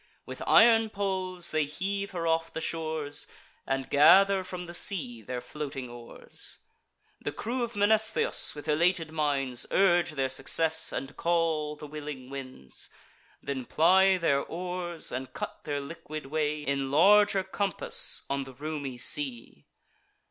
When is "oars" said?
5.91-6.57, 14.43-15.11